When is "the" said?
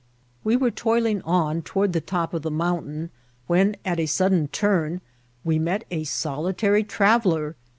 1.93-2.01, 2.41-2.49